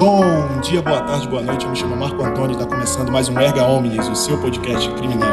[0.00, 0.24] Bom
[0.62, 1.66] dia, boa tarde, boa noite.
[1.66, 4.90] Eu me chamo Marco Antônio e está começando mais um Erga Omnes, o seu podcast
[4.94, 5.28] criminal.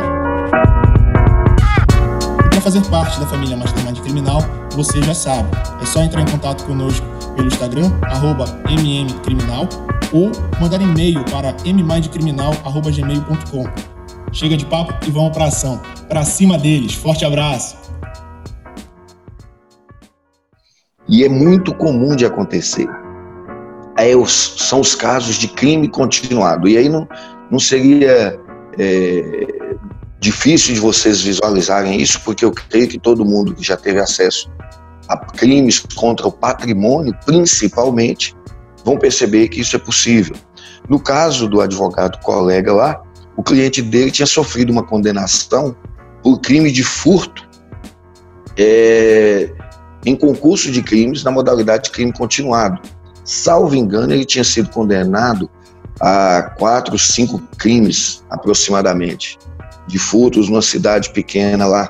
[2.49, 4.41] Para fazer parte da família Mastermind Criminal,
[4.75, 5.47] você já sabe,
[5.81, 9.69] é só entrar em contato conosco pelo Instagram, arroba mmcriminal,
[10.11, 13.63] ou mandar e-mail para mmindcriminal.gmail.com.
[14.33, 15.81] Chega de papo e vamos para ação.
[16.09, 16.93] Para cima deles.
[16.93, 17.77] Forte abraço.
[21.07, 23.06] E é muito comum de acontecer.
[23.97, 26.67] É, são os casos de crime continuado.
[26.67, 27.07] E aí não,
[27.49, 28.39] não seria
[28.77, 29.47] é,
[30.19, 34.51] difícil de vocês visualizarem isso, porque eu creio que todo mundo que já teve acesso
[35.07, 38.35] a crimes contra o patrimônio, principalmente,
[38.83, 40.35] vão perceber que isso é possível.
[40.89, 43.01] No caso do advogado colega lá,
[43.35, 45.75] o cliente dele tinha sofrido uma condenação
[46.23, 47.47] por crime de furto
[48.57, 49.49] é,
[50.05, 52.81] em concurso de crimes na modalidade de crime continuado.
[53.27, 55.49] Salvo engano, ele tinha sido condenado
[55.99, 59.37] a quatro, cinco crimes aproximadamente
[59.85, 61.89] de furtos numa cidade pequena lá.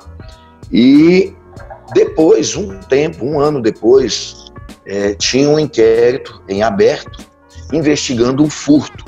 [0.72, 1.32] E
[1.94, 4.52] depois, um tempo, um ano depois,
[4.84, 7.24] é, tinha um inquérito em aberto
[7.72, 9.06] investigando um furto.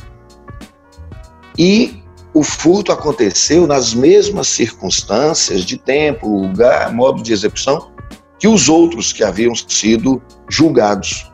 [1.58, 7.92] E o furto aconteceu nas mesmas circunstâncias de tempo, lugar, modo de execução
[8.38, 11.29] que os outros que haviam sido julgados.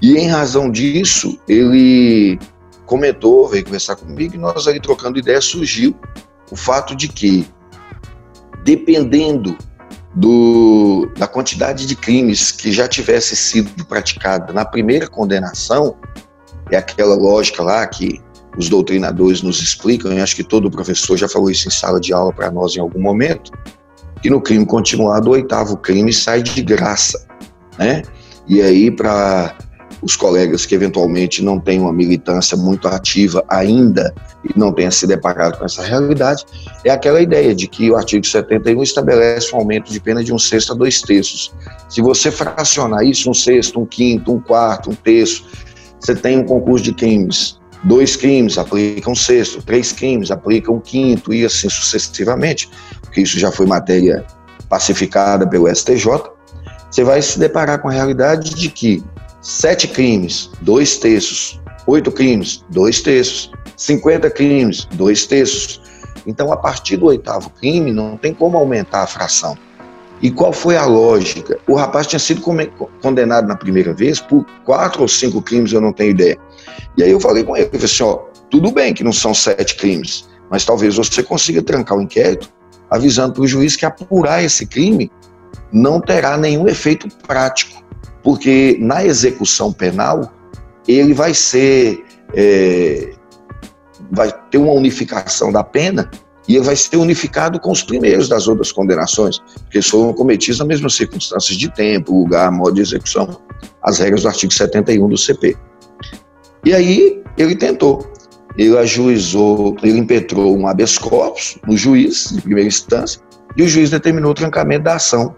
[0.00, 2.38] E em razão disso, ele
[2.86, 5.94] comentou, veio conversar comigo, e nós ali trocando ideia, surgiu
[6.50, 7.46] o fato de que,
[8.62, 9.56] dependendo
[10.14, 15.96] do, da quantidade de crimes que já tivesse sido praticada na primeira condenação,
[16.70, 18.20] é aquela lógica lá que
[18.56, 22.12] os doutrinadores nos explicam, e acho que todo professor já falou isso em sala de
[22.12, 23.50] aula para nós em algum momento,
[24.22, 27.26] que no crime continuado, o oitavo crime sai de graça,
[27.76, 28.02] né?
[28.46, 29.56] E aí, para
[30.04, 35.06] os colegas que eventualmente não têm uma militância muito ativa ainda e não tenham se
[35.06, 36.44] deparado com essa realidade,
[36.84, 40.38] é aquela ideia de que o artigo 71 estabelece um aumento de pena de um
[40.38, 41.54] sexto a dois terços.
[41.88, 45.46] Se você fracionar isso, um sexto, um quinto, um quarto, um terço,
[45.98, 47.58] você tem um concurso de crimes.
[47.82, 52.68] Dois crimes aplicam um sexto, três crimes aplicam um quinto e assim sucessivamente,
[53.00, 54.22] porque isso já foi matéria
[54.68, 56.06] pacificada pelo STJ.
[56.90, 59.02] Você vai se deparar com a realidade de que
[59.44, 65.82] sete crimes, dois terços, oito crimes, dois terços, 50 crimes, dois terços.
[66.26, 69.56] Então, a partir do oitavo crime, não tem como aumentar a fração.
[70.22, 71.58] E qual foi a lógica?
[71.68, 72.40] O rapaz tinha sido
[73.02, 76.38] condenado na primeira vez por quatro ou cinco crimes, eu não tenho ideia.
[76.96, 79.34] E aí eu falei com ele, eu falei assim, ó, tudo bem que não são
[79.34, 82.48] sete crimes, mas talvez você consiga trancar o inquérito
[82.90, 85.10] avisando para o juiz que apurar esse crime
[85.72, 87.83] não terá nenhum efeito prático
[88.24, 90.32] porque na execução penal
[90.88, 92.02] ele vai ser
[92.34, 93.12] é,
[94.10, 96.10] vai ter uma unificação da pena
[96.48, 100.68] e ele vai ser unificado com os primeiros das outras condenações, porque foram cometidos nas
[100.68, 103.40] mesmas circunstâncias de tempo, lugar, modo de execução,
[103.82, 105.56] as regras do artigo 71 do CP.
[106.64, 108.10] E aí ele tentou,
[108.58, 113.20] ele ajuizou, ele impetrou um habeas corpus no juiz de primeira instância
[113.56, 115.34] e o juiz determinou o trancamento da ação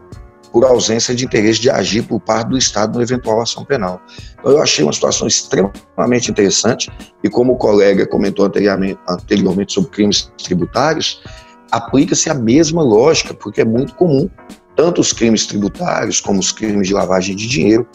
[0.53, 4.01] por ausência de interesse de agir por parte do Estado no eventual ação penal.
[4.39, 6.91] Então, eu achei uma situação extremamente interessante
[7.23, 11.23] e como o colega comentou anteriormente, anteriormente sobre crimes tributários,
[11.71, 14.31] aplica-se a mesma lógica, porque é muito comum
[14.75, 17.87] tanto os crimes tributários como os crimes de lavagem de dinheiro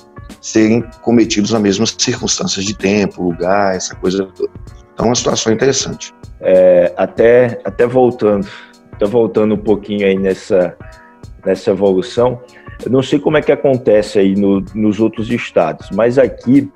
[0.42, 4.52] serem cometidos nas mesmas circunstâncias de tempo, lugar, essa coisa toda.
[4.94, 6.14] Então, é uma situação interessante.
[6.40, 8.48] É, até, até voltando,
[8.92, 10.76] até voltando um pouquinho aí nessa
[11.46, 12.42] nessa evolução.
[12.84, 16.72] Eu não sei como é que acontece aí no, nos outros estados, mas aqui,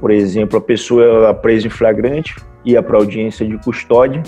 [0.00, 4.22] por exemplo, a pessoa é presa em flagrante, ia para audiência de custódia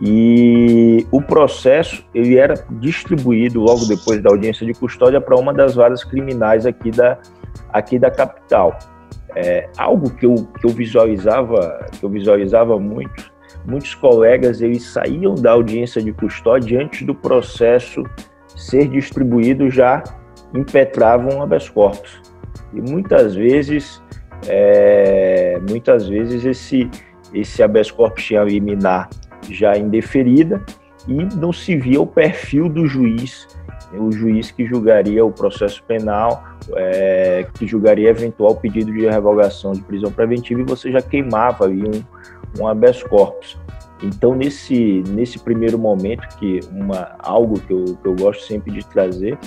[0.00, 5.74] e o processo ele era distribuído logo depois da audiência de custódia para uma das
[5.74, 7.18] varas criminais aqui da,
[7.72, 8.78] aqui da capital.
[9.36, 13.30] É, algo que eu, que eu visualizava que eu visualizava muito
[13.64, 18.02] muitos colegas eles saíam da audiência de custódia antes do processo
[18.60, 20.02] ser distribuído já
[20.54, 22.20] impetravam habeas corpus.
[22.72, 24.02] E muitas vezes,
[24.46, 26.90] é, muitas vezes esse,
[27.32, 29.08] esse habeas corpus tinha liminar
[29.48, 30.62] já indeferida
[31.08, 33.48] e não se via o perfil do juiz,
[33.92, 36.44] o juiz que julgaria o processo penal,
[36.76, 41.82] é, que julgaria eventual pedido de revogação de prisão preventiva e você já queimava ali
[41.82, 43.58] um, um habeas corpus.
[44.02, 48.84] Então, nesse, nesse primeiro momento, que uma, algo que eu, que eu gosto sempre de
[48.86, 49.38] trazer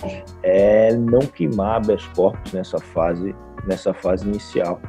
[0.43, 3.35] é não queimar habeas corpus nessa fase,
[3.65, 4.79] nessa fase inicial.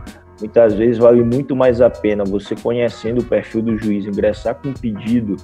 [0.41, 4.69] Muitas vezes vale muito mais a pena você conhecendo o perfil do juiz ingressar com
[4.69, 5.37] um pedido,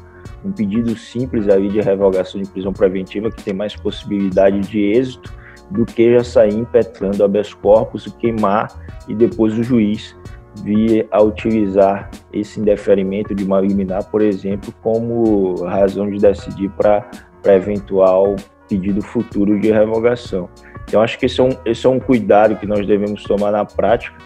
[0.44, 5.32] um pedido simples ali de revogação de prisão preventiva que tem mais possibilidade de êxito
[5.70, 8.68] do que já sair impetrando habeas corpus, queimar
[9.06, 10.16] e depois o juiz
[10.56, 17.08] vir a utilizar esse indeferimento de uma liminar, por exemplo, como razão de decidir para
[17.44, 18.36] eventual
[18.68, 20.48] pedido futuro de revogação.
[20.84, 23.64] Então, acho que esse é, um, esse é um cuidado que nós devemos tomar na
[23.64, 24.16] prática,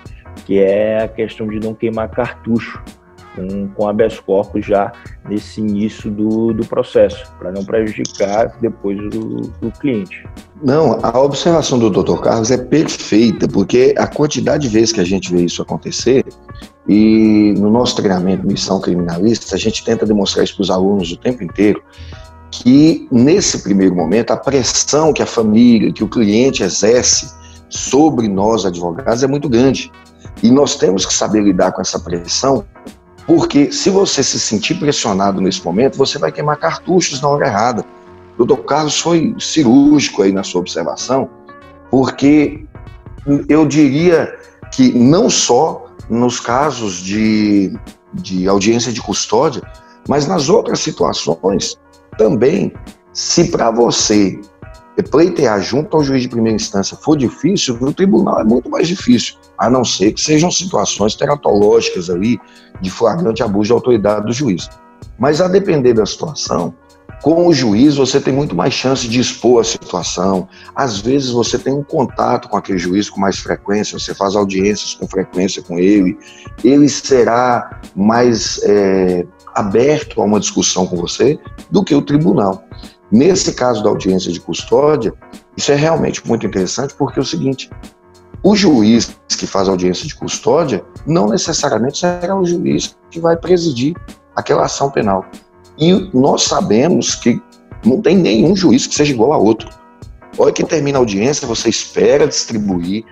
[0.46, 2.82] que é a questão de não queimar cartucho
[3.34, 4.92] com, com habeas corpus já
[5.28, 10.24] nesse início do, do processo, para não prejudicar depois do, cliente.
[10.62, 12.20] Não, a observação do Dr.
[12.20, 16.24] Carlos é perfeita, porque a quantidade de vezes que a gente vê isso acontecer,
[16.88, 21.16] e no nosso treinamento Missão Criminalista, a gente tenta demonstrar isso para os alunos o
[21.16, 21.82] tempo inteiro,
[22.50, 27.34] que nesse primeiro momento a pressão que a família, que o cliente exerce
[27.68, 29.90] sobre nós advogados é muito grande.
[30.42, 32.64] E nós temos que saber lidar com essa pressão
[33.26, 37.84] porque se você se sentir pressionado nesse momento, você vai queimar cartuchos na hora errada.
[38.36, 41.30] O doutor Carlos foi cirúrgico aí na sua observação,
[41.90, 42.66] porque
[43.48, 44.36] eu diria
[44.72, 47.72] que não só nos casos de,
[48.12, 49.62] de audiência de custódia,
[50.08, 51.78] mas nas outras situações
[52.18, 52.72] também,
[53.12, 54.38] se para você
[55.10, 59.36] pleitear junto ao juiz de primeira instância for difícil, no tribunal é muito mais difícil,
[59.58, 62.38] a não ser que sejam situações teratológicas ali,
[62.80, 64.68] de flagrante abuso de autoridade do juiz.
[65.18, 66.74] Mas a depender da situação,
[67.22, 70.46] com o juiz você tem muito mais chance de expor a situação.
[70.74, 74.94] Às vezes você tem um contato com aquele juiz com mais frequência, você faz audiências
[74.94, 76.18] com frequência com ele,
[76.62, 79.24] ele será mais é,
[79.54, 81.38] aberto a uma discussão com você
[81.70, 82.62] do que o tribunal.
[83.10, 85.14] Nesse caso da audiência de custódia,
[85.56, 87.70] isso é realmente muito interessante porque é o seguinte:
[88.44, 93.96] o juiz que faz audiência de custódia não necessariamente será o juiz que vai presidir
[94.36, 95.24] aquela ação penal.
[95.78, 97.40] E nós sabemos que
[97.84, 99.70] não tem nenhum juiz que seja igual a outro.
[100.36, 103.04] Olha que termina a audiência, você espera distribuir,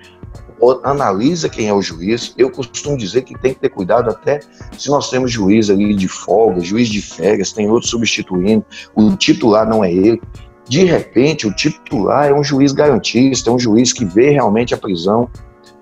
[0.83, 2.33] analisa quem é o juiz.
[2.37, 4.39] Eu costumo dizer que tem que ter cuidado até
[4.77, 8.63] se nós temos juiz ali de folga, juiz de férias, tem outro substituindo,
[8.95, 10.21] o titular não é ele.
[10.67, 14.77] De repente, o titular é um juiz garantista, é um juiz que vê realmente a
[14.77, 15.29] prisão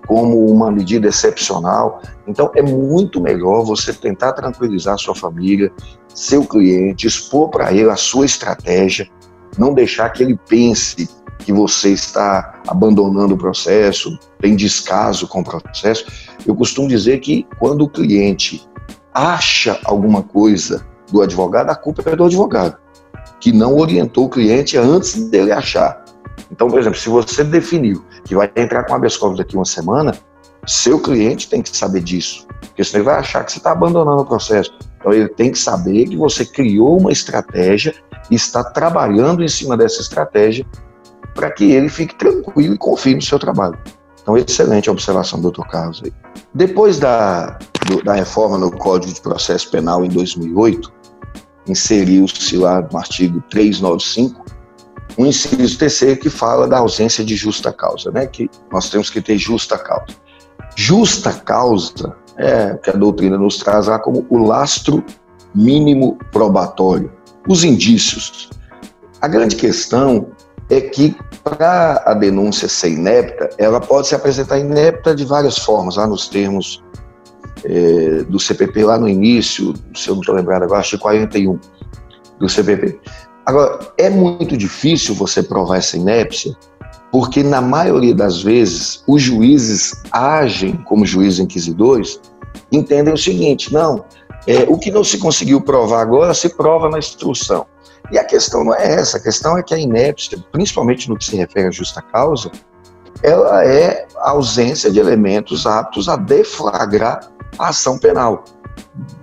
[0.06, 2.02] como uma medida excepcional.
[2.26, 5.70] Então, é muito melhor você tentar tranquilizar sua família,
[6.08, 9.08] seu cliente, expor para ele a sua estratégia,
[9.56, 11.08] não deixar que ele pense
[11.38, 16.06] que você está abandonando o processo, tem descaso com o processo.
[16.46, 18.66] Eu costumo dizer que quando o cliente
[19.12, 22.76] acha alguma coisa do advogado, a culpa é do advogado,
[23.42, 26.04] que não orientou o cliente antes dele achar.
[26.50, 30.14] Então, por exemplo, se você definiu que vai entrar com habeas corpus daqui uma semana,
[30.64, 34.22] seu cliente tem que saber disso, porque senão ele vai achar que você está abandonando
[34.22, 34.72] o processo.
[35.00, 37.92] Então, ele tem que saber que você criou uma estratégia
[38.30, 40.64] e está trabalhando em cima dessa estratégia
[41.34, 43.76] para que ele fique tranquilo e confie no seu trabalho.
[44.22, 45.66] Então, excelente a observação do Dr.
[45.66, 46.00] Carlos.
[46.54, 47.58] Depois da,
[47.88, 51.01] do, da reforma no Código de Processo Penal em 2008,
[51.66, 54.42] inseriu-se lá no artigo 395
[55.18, 58.26] um inciso terceiro que fala da ausência de justa causa, né?
[58.26, 60.16] Que nós temos que ter justa causa.
[60.74, 65.04] Justa causa é que a doutrina nos traz lá como o lastro
[65.54, 67.12] mínimo probatório,
[67.46, 68.48] os indícios.
[69.20, 70.28] A grande questão
[70.70, 71.14] é que
[71.44, 76.28] para a denúncia ser inepta, ela pode se apresentar inepta de várias formas, lá nos
[76.28, 76.82] termos
[77.64, 81.58] é, do CPP, lá no início, se eu não estou lembrado agora, acho que 41
[82.38, 82.98] do CPP.
[83.44, 86.56] Agora, é muito difícil você provar essa inépcia,
[87.10, 92.20] porque na maioria das vezes os juízes agem como juízes inquisidores,
[92.70, 94.04] entendem o seguinte: não,
[94.46, 97.66] é, o que não se conseguiu provar agora se prova na instrução.
[98.10, 101.24] E a questão não é essa, a questão é que a inépcia, principalmente no que
[101.24, 102.50] se refere à justa causa,
[103.22, 108.44] ela é a ausência de elementos aptos a deflagrar a ação penal.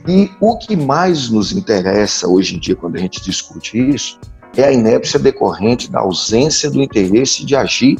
[0.07, 4.19] E o que mais nos interessa hoje em dia, quando a gente discute isso,
[4.55, 7.97] é a inépcia decorrente da ausência do interesse de agir,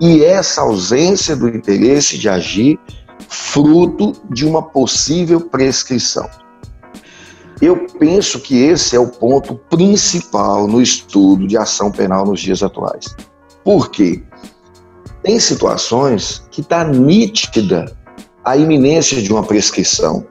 [0.00, 2.78] e essa ausência do interesse de agir
[3.28, 6.28] fruto de uma possível prescrição.
[7.60, 12.62] Eu penso que esse é o ponto principal no estudo de ação penal nos dias
[12.62, 13.16] atuais.
[13.64, 14.22] Por quê?
[15.22, 17.96] Tem situações que está nítida
[18.46, 20.24] a iminência de uma prescrição,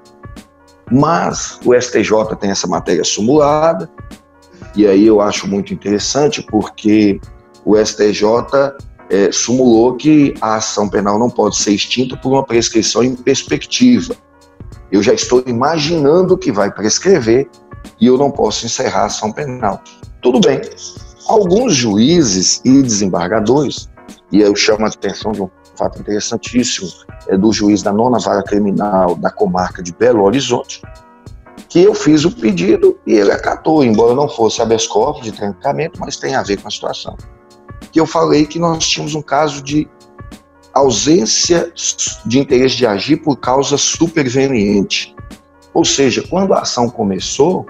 [0.89, 3.89] mas o STJ tem essa matéria simulada,
[4.73, 7.19] e aí eu acho muito interessante porque
[7.65, 8.23] o STJ
[9.09, 14.15] é, sumulou que a ação penal não pode ser extinta por uma prescrição em perspectiva.
[14.89, 17.49] Eu já estou imaginando que vai prescrever
[17.99, 19.81] e eu não posso encerrar a ação penal.
[20.21, 20.61] Tudo bem.
[21.27, 23.89] Alguns juízes e desembargadores,
[24.31, 26.89] e eu chamo a atenção de um fato interessantíssimo,
[27.27, 30.81] é do juiz da nona vara criminal da comarca de Belo Horizonte,
[31.69, 35.99] que eu fiz o pedido e ele acatou, embora não fosse habeas corpus de trancamento,
[35.99, 37.17] mas tem a ver com a situação.
[37.91, 39.87] Que eu falei que nós tínhamos um caso de
[40.73, 41.71] ausência
[42.25, 45.15] de interesse de agir por causa superveniente.
[45.73, 47.65] Ou seja, quando a ação começou,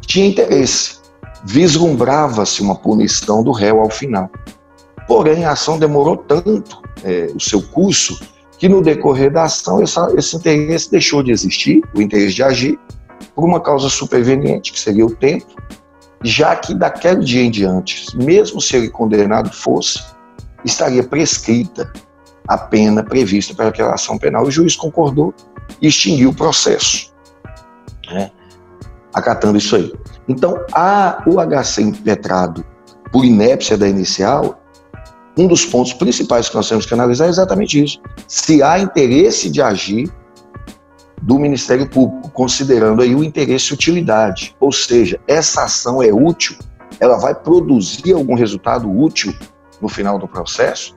[0.00, 0.98] tinha interesse,
[1.44, 4.28] vislumbrava-se uma punição do réu ao final.
[5.06, 8.18] Porém, a ação demorou tanto é, o seu curso
[8.58, 12.78] que no decorrer da ação essa, esse interesse deixou de existir, o interesse de agir,
[13.34, 15.46] por uma causa superveniente, que seria o tempo,
[16.22, 20.00] já que daquele dia em diante, mesmo se ele condenado fosse,
[20.64, 21.92] estaria prescrita
[22.46, 24.44] a pena prevista para aquela ação penal.
[24.44, 25.34] O juiz concordou
[25.80, 27.12] e extinguiu o processo,
[28.12, 28.30] né?
[29.12, 29.92] acatando isso aí.
[30.28, 32.64] Então, a, o HC impetrado
[33.10, 34.61] por inépcia da inicial,
[35.36, 38.00] um dos pontos principais que nós temos que analisar é exatamente isso.
[38.28, 40.10] Se há interesse de agir
[41.22, 44.54] do Ministério Público, considerando aí o interesse e utilidade.
[44.60, 46.56] Ou seja, essa ação é útil,
[46.98, 49.32] ela vai produzir algum resultado útil
[49.80, 50.94] no final do processo?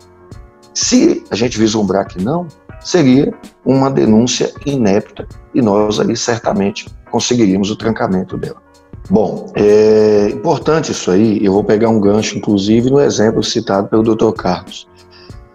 [0.74, 2.48] Se a gente vislumbrar que não,
[2.82, 8.64] seria uma denúncia inepta e nós ali certamente conseguiríamos o trancamento dela.
[9.10, 14.16] Bom, é importante isso aí, eu vou pegar um gancho, inclusive, no exemplo citado pelo
[14.16, 14.32] Dr.
[14.32, 14.88] Carlos.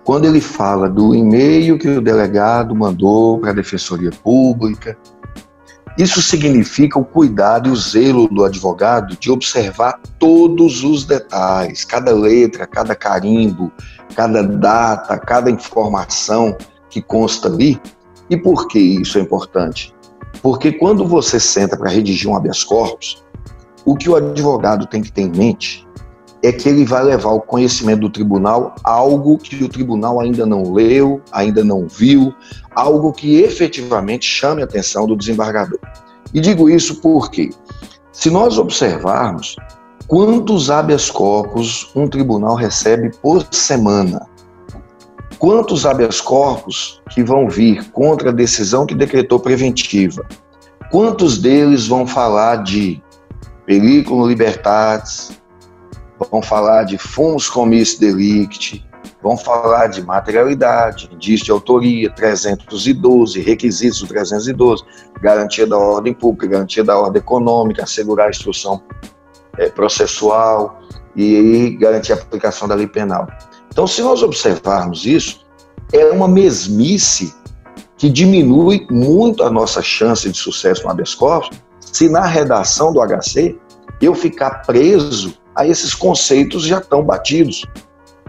[0.05, 4.97] Quando ele fala do e-mail que o delegado mandou para a Defensoria Pública,
[5.99, 12.13] isso significa o cuidado e o zelo do advogado de observar todos os detalhes, cada
[12.13, 13.71] letra, cada carimbo,
[14.15, 16.57] cada data, cada informação
[16.89, 17.81] que consta ali.
[18.31, 19.93] E por que isso é importante?
[20.41, 23.23] Porque quando você senta para redigir um habeas corpus,
[23.85, 25.87] o que o advogado tem que ter em mente
[26.43, 30.73] é que ele vai levar ao conhecimento do tribunal algo que o tribunal ainda não
[30.73, 32.35] leu, ainda não viu,
[32.75, 35.79] algo que efetivamente chame a atenção do desembargador.
[36.33, 37.51] E digo isso porque,
[38.13, 39.57] se nós observarmos
[40.07, 44.27] quantos habeas corpus um tribunal recebe por semana,
[45.39, 50.25] quantos habeas corpus que vão vir contra a decisão que decretou preventiva,
[50.91, 53.03] quantos deles vão falar de
[53.71, 55.31] periculum libertatis,
[56.29, 58.85] vão falar de fumos comis delicti,
[59.23, 64.83] vão falar de materialidade, indício de autoria, 312, requisitos do 312,
[65.23, 68.83] garantia da ordem pública, garantia da ordem econômica, assegurar a instrução
[69.57, 70.81] é, processual
[71.15, 73.29] e garantir a aplicação da lei penal.
[73.69, 75.47] Então, se nós observarmos isso,
[75.93, 77.33] é uma mesmice
[77.97, 81.57] que diminui muito a nossa chance de sucesso no habeas corpus,
[81.93, 83.59] se na redação do HC
[84.01, 87.67] eu ficar preso a esses conceitos já estão batidos.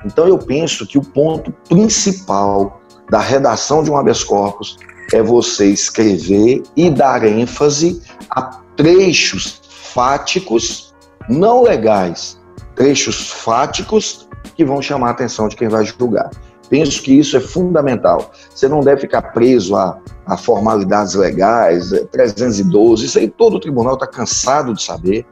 [0.05, 4.77] Então eu penso que o ponto principal da redação de um habeas corpus
[5.13, 8.41] é você escrever e dar ênfase a
[8.75, 9.61] trechos
[9.93, 10.93] fáticos,
[11.29, 12.39] não legais,
[12.75, 16.29] trechos fáticos que vão chamar a atenção de quem vai julgar.
[16.71, 18.31] Penso que isso é fundamental.
[18.49, 23.95] Você não deve ficar preso a, a formalidades legais, 312, isso aí todo o tribunal
[23.95, 25.25] está cansado de saber.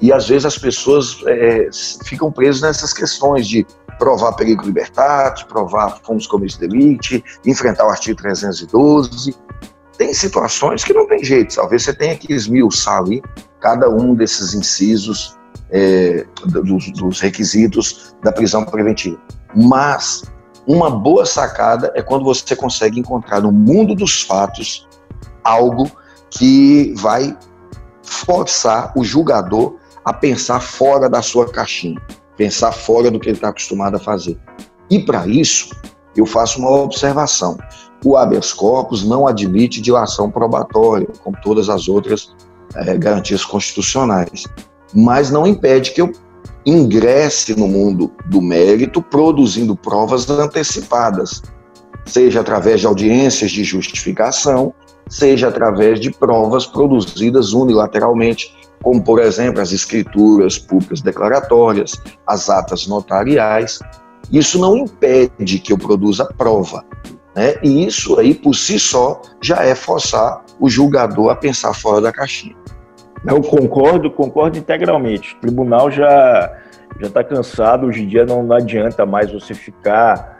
[0.00, 1.68] E às vezes as pessoas é,
[2.04, 3.64] ficam presas nessas questões de
[3.96, 9.36] provar perigo libertate, provar fomos comício delite, enfrentar o artigo 312.
[9.96, 13.22] Tem situações que não tem jeito, talvez você tenha que esmiuçar ali
[13.60, 15.38] cada um desses incisos
[15.70, 19.16] é, dos, dos requisitos da prisão preventiva.
[19.54, 20.24] Mas
[20.66, 24.86] uma boa sacada é quando você consegue encontrar no mundo dos fatos
[25.44, 25.90] algo
[26.30, 27.36] que vai
[28.02, 32.00] forçar o julgador a pensar fora da sua caixinha,
[32.36, 34.38] pensar fora do que ele está acostumado a fazer.
[34.90, 35.74] E para isso,
[36.16, 37.58] eu faço uma observação.
[38.04, 42.34] O habeas corpus não admite dilação probatória, como todas as outras
[42.74, 44.44] é, garantias constitucionais,
[44.94, 46.12] mas não impede que eu
[46.66, 51.42] ingresse no mundo do mérito produzindo provas antecipadas,
[52.04, 54.74] seja através de audiências de justificação,
[55.08, 62.86] seja através de provas produzidas unilateralmente como, por exemplo, as escrituras públicas declaratórias, as atas
[62.86, 63.78] notariais.
[64.30, 66.84] Isso não impede que eu produza prova.
[67.34, 67.54] Né?
[67.62, 72.12] E isso aí, por si só, já é forçar o julgador a pensar fora da
[72.12, 72.56] caixinha.
[73.26, 75.34] Eu concordo, concordo integralmente.
[75.34, 76.56] O tribunal já,
[77.00, 77.86] já está cansado.
[77.86, 80.36] Hoje em dia não, não adianta mais você ficar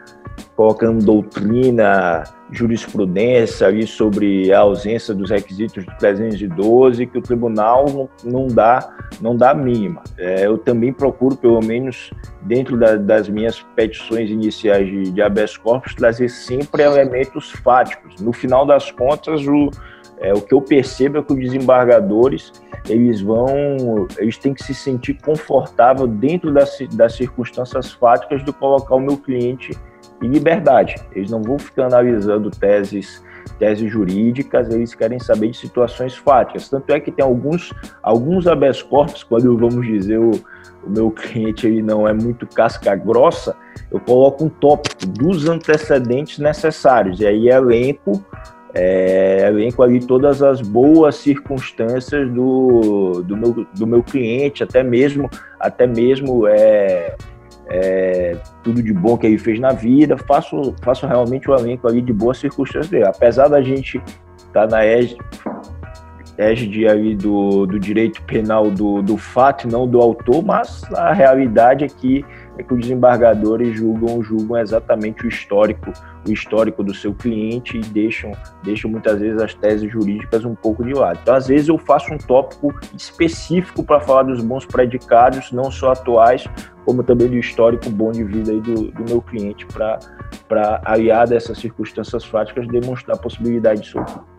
[0.55, 8.47] colocando doutrina, jurisprudência ali sobre a ausência dos requisitos do 312, que o tribunal não,
[8.47, 8.89] dá
[9.21, 10.03] não dá a mínima.
[10.17, 12.11] É, eu também procuro, pelo menos
[12.43, 18.21] dentro da, das minhas petições iniciais de, de habeas corpus, trazer sempre elementos fáticos.
[18.21, 19.71] No final das contas, o,
[20.21, 22.53] é, o que eu percebo é que os desembargadores
[22.89, 28.95] eles vão, eles têm que se sentir confortável dentro das, das circunstâncias fáticas de colocar
[28.95, 29.77] o meu cliente
[30.23, 30.95] em liberdade.
[31.13, 33.25] Eles não vão ficar analisando teses
[33.59, 36.69] teses jurídicas, eles querem saber de situações fáticas.
[36.69, 40.33] Tanto é que tem alguns, alguns habeas corpus, quando vamos dizer o,
[40.85, 43.57] o meu cliente ele não é muito casca grossa,
[43.91, 48.25] eu coloco um tópico dos antecedentes necessários, e aí elenco
[48.75, 55.31] é, elenco ali todas as boas circunstâncias do, do, meu, do meu cliente, até mesmo,
[55.59, 57.17] até mesmo é,
[57.69, 62.01] é, tudo de bom que ele fez na vida, faço, faço realmente o elenco ali
[62.01, 63.07] de boas circunstâncias dele.
[63.07, 64.01] Apesar da gente
[64.37, 65.19] estar tá na égide,
[66.39, 71.13] égide ali do, do direito penal do, do fato e não do autor, mas a
[71.13, 72.25] realidade é que,
[72.59, 75.93] é que os desembargadores julgam, julgam exatamente o histórico,
[76.27, 80.85] o histórico do seu cliente e deixam, deixam muitas vezes as teses jurídicas um pouco
[80.85, 81.19] de lado.
[81.23, 85.93] Então, às vezes, eu faço um tópico específico para falar dos bons predicados, não só
[85.93, 86.47] atuais,
[86.85, 91.59] como também do histórico bom de vida aí do, do meu cliente, para, aliar dessas
[91.59, 94.36] circunstâncias fáticas, demonstrar a possibilidade de soltura.